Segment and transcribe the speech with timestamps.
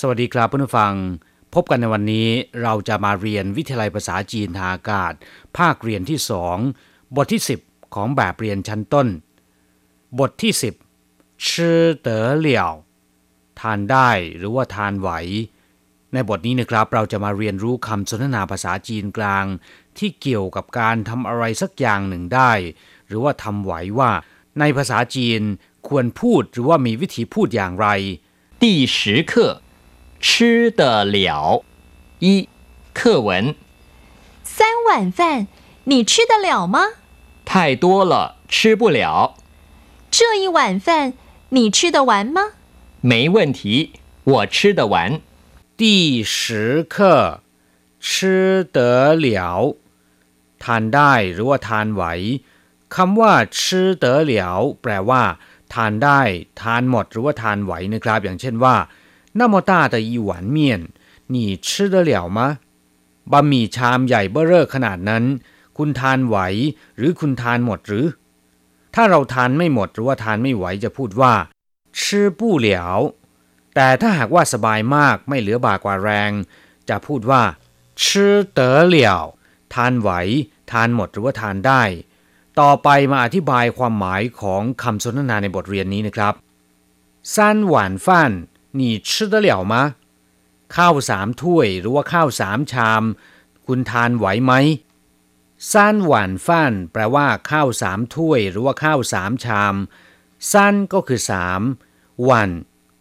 [0.00, 0.94] สวัสดีครับเพื่อนผู้ฟัง
[1.54, 2.28] พบกันในวันนี้
[2.62, 5.12] เราจะมาเรียนวิทยาลัยภาษาจีนทางอากาศ
[5.58, 6.56] ภาคเรียนที่สอง
[7.16, 9.08] บทที่ 10 ของแบบเรียนชั้นต้น
[10.18, 10.52] บทที่
[11.00, 12.70] 10ชื่อเต๋อเหลี่ยว
[13.60, 15.10] ทานได้หรือว่าทานไหว
[16.12, 19.44] ในบทนี้นะครับเราจะมาเรียนรู้คำสนทนาภาษาจีนกลาง
[19.98, 22.52] ที่เกี่ยวกับการทำอะไรสักอย่างหนึ่งได้
[23.06, 24.10] หรือว่าทำไหวว่า
[24.60, 25.40] ในภาษาจีน
[25.88, 27.88] ควรพูดหรือว่ามีวิธีพูดอย่างไร
[28.62, 28.64] 第
[28.96, 28.98] 十
[29.30, 29.34] 课，
[30.20, 31.64] 吃得了。
[32.20, 32.48] 一，
[32.92, 33.54] 课文
[34.42, 35.46] 三碗饭，
[35.84, 36.78] 你吃得了吗？
[37.44, 39.34] 太多了，吃不了。
[40.10, 41.14] 这一碗饭
[41.50, 42.52] 你吃得完吗？
[43.00, 43.92] 没问题，
[44.24, 45.20] 我吃得完。
[45.76, 47.40] 第十课
[48.00, 49.76] 吃得了
[50.58, 52.04] ทานได้หรือว่าทานไหว
[52.94, 55.22] คำว่าชื่อเต๋อเหลียวแปลว่า
[55.74, 56.20] ทานได้
[56.62, 58.76] ทานหมดหรือว่าทานไหวนะครับ อย่างเช่นว่า
[59.40, 60.56] 那么大的一碗面
[61.34, 62.38] 你吃得了吗
[63.32, 65.24] บะหมี่ชามใหญ่เบ้อเร่อขนาดนั้น
[65.78, 66.36] คุณทานไหว
[66.96, 68.06] หรือคุณทานหมดหรือ
[68.94, 71.34] ถ้าเราทานไม่หมดหรือว่าทานไม่ไหวจะพูดว่า
[71.98, 72.00] 吃
[72.38, 72.66] 不了
[73.74, 76.30] แต่ถ้าหากว่าสบายมากไม่เหลือบากว่าแรง
[76.88, 77.42] จะพูดว่า
[78.02, 78.04] 吃
[78.58, 78.60] 得
[78.94, 78.96] 了
[79.74, 80.10] ทานไหว
[80.72, 81.82] ทานหมดหรือว่าทานได้
[82.60, 86.34] ต่อไปมาอธิบายความหมายของคำสนทนาในบทเรียนนี้นะครับ
[87.34, 87.36] 三
[87.72, 87.74] 碗
[88.06, 88.08] 饭
[88.78, 89.74] 你吃得了吗
[90.76, 93.02] ข้าวสามถ้วยหรือว่าข้าวสามชาม
[93.66, 94.52] คุณทานไหวไหม
[95.72, 99.74] ซันหวานฟันแปลว่า ข้าวสามถ้วย หรือว่าข้าวสามชาม
[100.52, 101.60] ซันก็คือสาม
[102.24, 102.50] หวัน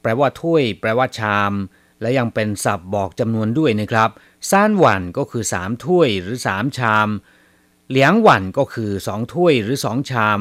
[0.00, 1.52] แปลว่าถ้วย แปลว่าชาม
[2.00, 4.10] และยังเป็นศัพท์บอกจำนวนด้วยนะครับ
[4.50, 7.08] ซันหวันก็คือสามถ้วยหรือสามชาม
[7.88, 10.40] เหลียงหวันก็คือสองถ้วยหรือสองชาม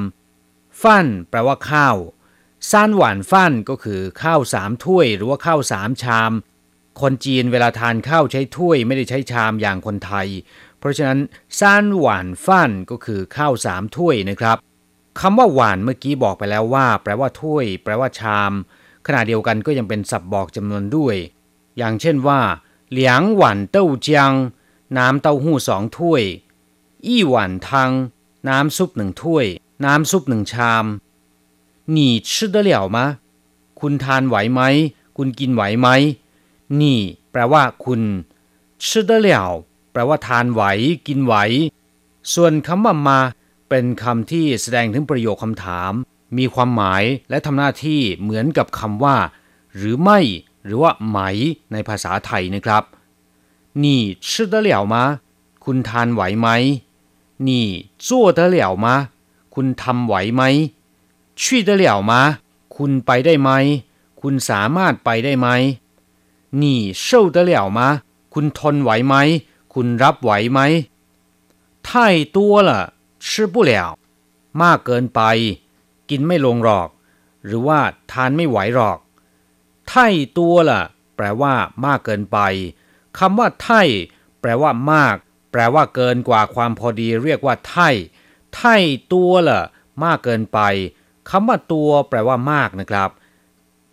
[0.82, 1.98] ฟันแปลว่าข้าว
[2.71, 6.33] ซานหวานฟั่นก็คือข้าวสามถ้วยหรือว่าข้าวสามชาม
[7.01, 10.29] คนจีนเวลาทานข้าวใช้ถ้วยไม่ได้ใช้ชามอย่างคนไทย
[10.79, 11.19] เพราะฉะนั้น
[11.59, 14.57] ซานหวานฟั่นก็คือข้าวสามถ้วยนะครับ
[15.21, 18.53] คำว่าหวานเมื่อกี้บอกไปแล้วว่า แปลว่าถ้วย แปลว่าชาม
[19.07, 21.17] ขณะเดียวกันก็ยังเป็นศัพท์บอกจำนวนด้วย
[21.79, 22.41] อย่างเช่นว่า
[22.91, 24.33] เหลียงหวานเต้าเจียง
[24.99, 26.23] น้ำเต้าหู้สองถ้วย
[27.07, 27.93] อี้หวานทัง
[28.49, 29.47] น้ำซุปหนึ่งถ้วย
[29.85, 30.85] น้ำซุปหนึ่งชาม
[31.96, 32.98] 你吃得了吗
[33.80, 34.62] คุณทานไหวไหม
[35.18, 35.88] คุณกินไหวไหม
[36.82, 37.00] นี่
[37.32, 38.02] แปลว่า คุณ
[38.86, 39.30] 吃得了
[39.92, 40.62] แปลว่า ทานไหว
[41.08, 41.34] กินไหว
[42.34, 43.20] ส่วนคำว่ามา
[43.70, 45.92] เป็นคำที่แสดงถึงประโยคคำถาม
[46.38, 49.16] มีความหมายและทำหน้าที่เหมือนกับคำว่า
[49.76, 50.20] หรือไม่
[50.66, 51.20] หรือว่า ไหม
[51.72, 52.84] ในภาษาไทยนะครับ
[53.84, 53.86] 你
[54.28, 54.96] 吃得了吗
[55.66, 56.48] คุณทานไหวไหม
[57.48, 57.50] 你
[58.06, 58.08] 做
[58.38, 58.88] 得了吗
[59.56, 60.42] คุณทำไหวไหม
[61.42, 62.12] 去得了吗
[62.76, 63.50] คุณไปได้ไหม
[64.22, 65.48] คุณสามารถไปได้ไหม
[66.62, 66.64] 你
[67.06, 67.80] 受得了吗
[68.34, 69.16] คุณทนไหวไหม
[69.74, 70.60] คุณรับไหวไหม
[71.88, 71.90] 太
[72.36, 72.38] 多
[72.68, 72.70] 了
[73.26, 73.72] 吃不了
[74.62, 75.22] มากเกินไป
[76.10, 76.90] กินไม่ลงหรอก
[77.46, 77.80] หรือว่า
[78.12, 79.00] ทานไม่ไหวหรอก
[79.90, 79.92] 太
[80.38, 80.72] 多了
[81.16, 81.54] แปลว่า
[81.86, 82.38] มากเกินไป
[83.18, 83.70] คำว่าไท
[84.42, 85.16] แปลว่า มาก
[85.52, 87.78] แปลว่าเกินกว่าความพอดีเรียกว่าไท
[88.56, 88.62] ไท
[89.12, 89.62] ตัวละ
[90.04, 90.60] มากเกินไป
[91.31, 93.11] คำว่าตัวแปลว่ามากนะครับ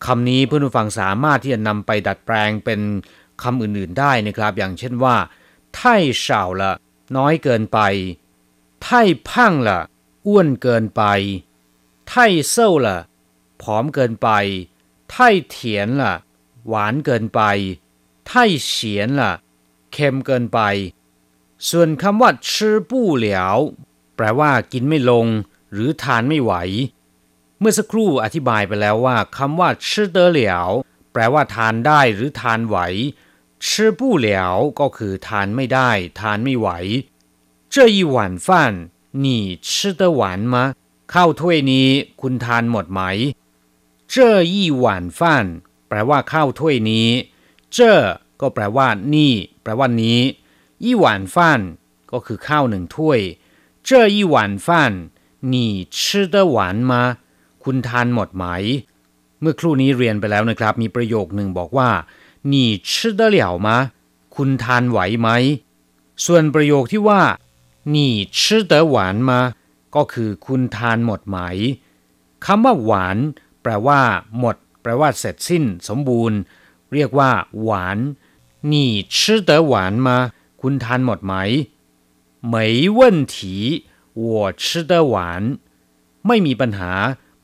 [0.06, 2.80] คำนี้เพื่อนผู้ฟังสามารถที่จะนำไปดัดแปลงเป็น
[3.44, 5.16] คำอื่นๆได้นะครับ อย่างเช่นว่า
[5.76, 6.72] ไท่เฉาละ
[7.18, 7.80] น้อยเกินไป
[8.84, 9.80] ไท่พังละ
[10.28, 11.04] อ้วนเกินไป
[12.10, 12.98] ไท่เซ่าละ
[13.62, 14.30] ผอมเกินไป
[15.12, 16.14] ไท่เถียนละ
[16.68, 17.42] หวานเกินไป
[18.28, 19.34] ไท่เฉียนละ
[19.94, 20.60] เค็มเกินไป
[21.70, 23.58] ส่วนคำว่าชื่อปู้เหลียว
[24.16, 25.26] แปลว่ากินไม่ลง
[25.72, 26.54] หรือทานไม่ไหว
[27.65, 30.41] มื่อสักครู่อธิบายไปแล้วว่าคำว่า吃得了
[31.13, 32.77] แปลว่า ทานได้หรือทานไหว
[33.67, 34.29] 吃不了
[34.81, 36.69] ก็คือ ทานไม่ได้ ทานไม่ไหว
[37.75, 38.49] 这一碗饭
[39.25, 39.27] 你
[39.69, 39.69] 吃
[40.01, 40.23] 得完
[40.53, 40.57] 吗
[41.13, 41.89] ข้าวถ้วยนี้
[42.21, 43.01] คุณทานหมดไหม
[44.13, 44.15] 这
[44.53, 44.85] 一碗
[45.19, 45.21] 饭
[45.89, 47.09] แปลว่าข้าวถ้วยนี้
[47.77, 47.79] 这
[48.41, 49.33] ก็แปลว่า นี่
[49.63, 50.21] แปลว่านี้
[50.85, 51.37] 一碗饭
[52.13, 53.21] ก็คือข้าวหนึ่งถ้วย
[53.89, 54.37] 这一碗
[54.67, 54.69] 饭
[55.53, 55.55] 你
[55.97, 56.59] 吃得完
[56.91, 56.93] 吗
[57.65, 58.45] คุณทานหมดไหม
[59.41, 61.91] เมื่อครู่นี้เรียนไปแล้วนะครับ มีประโยคหนึ่งบอกว่า
[62.53, 62.55] 你
[62.89, 63.69] 吃得了吗
[64.37, 65.29] คุณทานไหวไหม
[66.25, 67.23] ส่วนประโยคที่ว่า
[67.95, 67.97] 你
[68.39, 68.41] 吃
[68.71, 68.97] 得完
[69.29, 69.31] 吗
[69.95, 71.39] ก็คือคุณทานหมดไหม
[72.45, 73.19] คำว่าหวาน
[73.63, 74.01] แปลว่า
[74.39, 76.39] หมด แปลว่า เสร็จสิ้น สมบูรณ์
[76.93, 77.31] เรียกว่า
[77.63, 77.99] หวาน
[78.73, 78.75] 你
[79.17, 79.19] 吃
[79.49, 79.75] 得完
[80.07, 80.09] 吗
[80.61, 81.35] คุณทานหมดไหม
[82.53, 82.55] 没
[82.99, 83.01] 问
[83.35, 83.37] 题
[84.25, 84.25] 我
[84.63, 85.15] 吃得完
[86.27, 86.93] ไม่มีปัญหา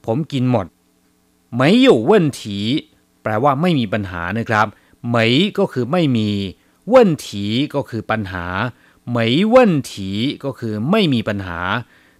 [0.04, 0.66] ผมกินหมด
[1.56, 2.40] ไม่有问题
[3.22, 4.66] แปลว่าไม่มีปัญหานะครับ
[5.08, 6.30] เหมยก็คือไม่มี
[6.88, 7.44] เว่นถี
[7.74, 8.46] ก็คือปัญหา
[9.08, 10.10] เหมยเว่นถี
[10.44, 11.60] ก็คือไม่มีปัญหา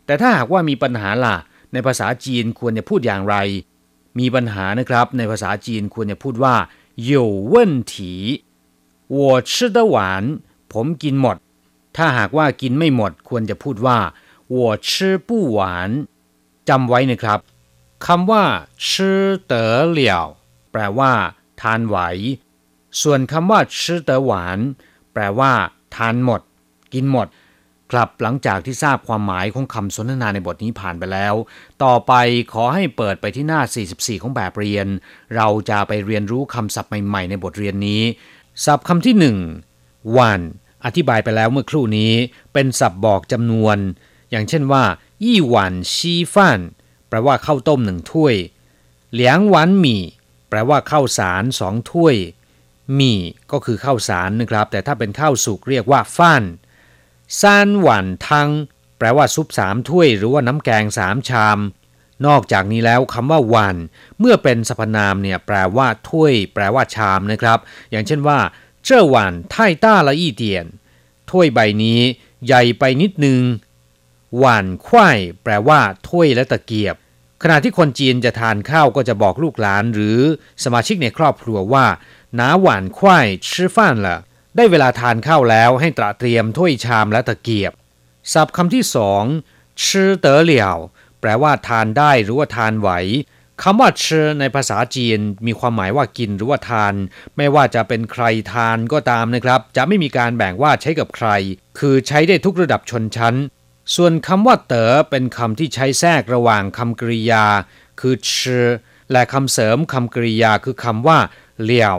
[0.06, 1.36] แต่ถ้าหากว่ามีปัญหาล่ะ
[1.72, 3.36] ในภาษาจีนควรจะพูดอย่างไร
[4.18, 6.54] มีปัญหานะครับ ในภาษาจีนควรจะพูดว่า
[7.10, 7.12] 有
[7.52, 7.54] 问
[7.92, 7.94] 题
[9.16, 9.18] 我
[9.50, 9.96] 吃得完
[10.72, 11.36] ผมกินหมด
[11.96, 13.98] ถ้าหากว่ากินไม่หมด ควรจะพูดว่า
[14.56, 14.58] 我
[14.88, 14.90] 吃
[15.28, 15.58] 不完
[16.68, 17.38] จำไว้นะครับ
[18.07, 18.43] คำว่า
[18.91, 20.25] ชื่อเต๋อเหลี่ยว
[20.71, 21.11] แปลว่า
[21.61, 21.97] ทานไหว
[23.01, 24.59] ส่วนคำว่าชื่อเต๋อหวาน
[25.13, 25.51] แปลว่า
[25.95, 26.41] ทานหมด
[26.93, 27.27] กินหมด
[27.91, 31.35] ครับหลังจากที่ทราบความหมายของคำสนทนาในบทนี้ผ่านไปแล้ว
[31.83, 32.13] ต่อไป
[32.53, 33.61] ขอให้เปิดไปที่หน้า
[33.91, 34.87] 44 ของแบบเรียน
[35.35, 38.01] เราจะไปเรียนรู้คำศัพท์ใหม่ๆ ในบทเรียนนี้
[38.65, 39.37] ศัพท์คำที่หนึ่ง
[40.17, 40.39] วัน
[40.85, 42.13] อธิบายไปแล้วเมื่อครู่นี้
[42.53, 43.77] เป็นศัพท์บอกจำนวน
[44.31, 44.83] อย่างเช่นว่า
[45.25, 46.59] ยี่หวันชีฟันน
[47.11, 48.35] แปลว่าข้าวต้มหนึ่งถ้วย
[49.13, 50.01] เหลียงหวานหมี่
[50.49, 52.15] แปลว่าข้าวสารสองถ้วย
[52.95, 53.19] หมี่
[53.51, 56.43] ก็คือข้าวสารนะครับ แต่ถ้าเป็นข้าวสุกเรียกว่าฟัน
[57.41, 58.49] ซานหวันทัง
[58.97, 61.59] แปลว่าซุปสามถ้วย หรือว่าน้ำแกงสามชาม
[62.27, 63.75] นอกจากนี้แล้วคำว่าวัน
[64.19, 67.59] เมื่อเป็นสรรพนามเนี่ยแปลว่าถ้วย แปลว่าชามนะครับ
[67.91, 68.39] อย่างเช่นว่า
[68.85, 70.65] เจ้าหวันไท่ต้าละอีเตียน
[71.31, 71.99] ถ้วยใบนี้
[72.45, 73.41] ใหญ่ไปนิดนึง
[74.37, 75.79] หวานควายแปลว่า
[76.09, 76.95] ถ้วยและตะเกียบ
[77.43, 80.19] ขณะที่คนจีนจะทานข้าวก็จะบอกลูกหลานหรือ
[80.63, 81.85] สมาชิกในครอบครัวว่า
[82.39, 84.17] น้าหวานควายชื่อฟ้านละ
[84.55, 87.73] ได้เวลาทานข้าวแล้วให้ตระเตรียมถ้วยชามและตะเกียบ
[88.33, 89.23] ศัพท์คำที่สอง
[89.87, 90.77] ชื่อเต๋อเหลี่ยว
[91.19, 92.89] แปลว่าทานได้หรือว่าทานไหว
[93.61, 96.93] คำว่าชื่อในภาษาจีนมีความหมายว่ากินหรือว่าทาน
[97.37, 98.23] ไม่ว่าจะเป็นใคร
[98.53, 101.29] ทานก็ตามนะครับ จะไม่มีการแบ่งว่าใช้กับใคร
[101.79, 103.35] คือใช้ได้ทุกระดับชนชั้น
[103.95, 107.45] ส่วนคำว่าเต๋อเป็นคำที่ใช้แทรกระหว่างคำกริยา
[107.99, 108.67] คือชื่อ
[109.11, 111.19] และคำเสริมคำกริยาคือคำว่า
[111.63, 111.97] เหลี่ยว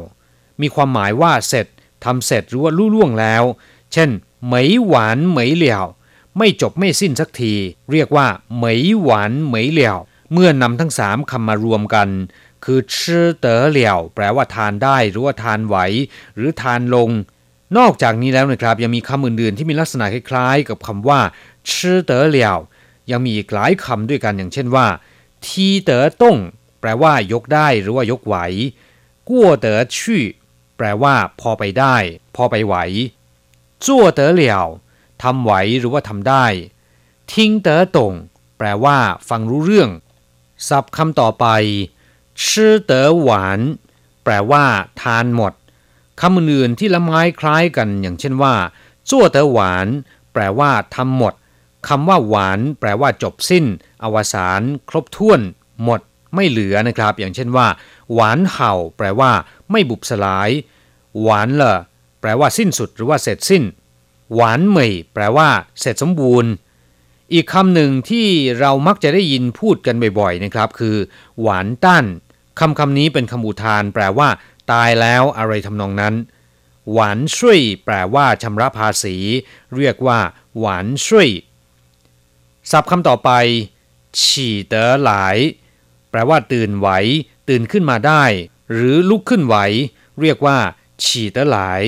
[0.60, 1.66] มีความหมายว่าเสร็จ
[2.04, 3.44] ทำเสร็จหรือว่าลู่ล่วงแล้ว
[3.92, 4.10] เช่น
[4.46, 5.84] เหมยหวานเหมยเหลี่ยว
[6.38, 7.54] ไม่จบไม่สิ้นสักที
[7.92, 9.98] เรียกว่าเหมยหวานเหมยเหลี่ยว
[10.32, 12.08] เมื่อนำทั้งสามคำมารวมกัน
[12.64, 15.76] คือชื่อเต๋อเหลี่ยว แปลว่าทานได้หรือว่าทานไหว
[16.36, 17.10] หรือทานลง
[17.78, 21.20] นอกจากนี้แล้วนะครับยังมีคำอื่นๆที่มีลักษณะคล้ายๆ กับคำว่า
[21.70, 22.58] ชื่อเต๋อเหลี่ยว
[23.10, 24.86] ยังมีอีกหลายคำด้วยกันอย่างเช่นว่า
[25.46, 26.36] ทีเต๋อต้ง
[26.80, 28.36] แปลว่ายกได้หรือว่ายกไหว
[29.28, 30.24] กั่วเต๋อชี่อ
[30.76, 31.96] แปลว่า พอไปได้
[32.36, 32.74] พอไปไหว
[33.86, 34.66] จั่วเต๋อเหลี่ยว
[35.22, 36.44] ทำไหวหรือว่าทำได้
[37.32, 38.14] ทิ้งเต๋อตง
[38.58, 38.98] แปลว่า
[39.28, 39.90] ฟังรู้เรื่อง
[40.68, 41.46] ศัพท์คำต่อไป
[42.48, 43.60] ชื่อเต๋อหวาน
[44.24, 44.64] แปลว่า
[45.02, 45.52] ทานหมด
[46.20, 48.54] คำอื่นๆที่ละไม้คล้ายกันอย่างเช่นว่า
[49.10, 49.86] จั่วเต๋อหวาน
[50.32, 51.34] แปลว่าทำหมด
[51.88, 53.64] คำว่าหวานแปลว่าจบสิ้น
[54.04, 55.40] อวสานครบถ้วน
[55.84, 56.00] หมด
[56.34, 57.66] ไม่เหลือนะครับ อย่างเช่นว่า
[58.14, 59.30] หวานเห่า แปลว่า
[59.70, 60.50] ไม่บุบสลาย
[61.22, 61.78] หวานเลอ
[62.20, 63.62] แปลว่าสิ้นสุดหรือว่าเสร็จสิ้น
[64.34, 65.48] หวานเหมยแปลว่า
[65.80, 66.50] เสร็จสมบูรณ์
[67.32, 68.26] อีกคำหนึ่งที่
[68.60, 70.96] เรามักจะได้ยินพูดกันบ่อยๆนะครับ คือ
[71.40, 72.04] หวานตั้น
[72.60, 74.28] คำคำนี้เป็นคำอุทาน แปลว่า
[74.72, 76.14] ตายแล้วอะไรทำนองนั้น
[76.92, 79.16] หวานช่วยแปลว่าชำระภาษี
[79.76, 80.18] เรียกว่า
[80.58, 81.28] หวานช่วย
[82.70, 83.30] ศัพท์คำต่อไป
[84.22, 85.36] ฉี่เต๋อหลาย
[86.10, 86.88] แปลว่าตื่นไหว
[87.48, 88.24] ตื่นขึ้นมาได้
[88.72, 89.56] หรือลุกขึ้นไหว
[90.20, 90.58] เรียกว่า
[91.04, 91.82] ฉี่เต๋อหลาย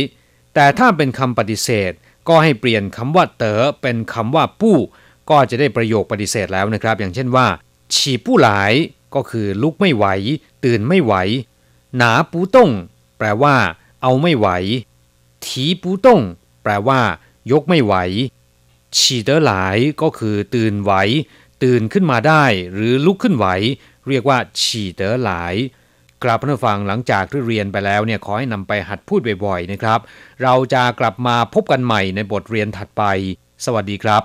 [0.55, 1.93] แต่ถ้าเป็นคำปฏิเสธ
[2.29, 4.79] ก็ให้เปลี่ยนคำว่าเต๋อเป็นคำว่าปู้
[5.31, 7.47] ก็จะได้ประโยคปฏิเสธแล้วนะครับ อย่างเช่นว่า
[7.95, 8.73] ฉี่ปู้หลาย
[9.15, 10.07] ก็คือลุกไม่ไหว
[10.65, 11.15] ตื่นไม่ไหว
[11.97, 12.71] หนาปูต้ง
[13.19, 13.57] แปลว่า
[14.03, 14.49] เอาไม่ไหว
[15.47, 16.21] ถีปูต้ง
[16.63, 17.01] แปลว่า
[17.53, 17.95] ยกไม่ไหว
[18.99, 20.93] ฉีเตอหลายก็คือตื่นไหว
[21.63, 23.47] ตื่นขึ้นมาได้ หรือลุกขึ้นไหว
[24.09, 25.55] เรียกว่าฉีเตอหลาย
[26.25, 30.01] กลับมาฟังหลังจากที่เรียนไปแล้วเนี่ยขอให้นำไปหัดพูดบ่อยๆนะครับ
[30.43, 33.03] เราจะกลับมาพบกันใหม่ในบทเรียนถัดไป
[33.65, 34.23] สวัสดีครับ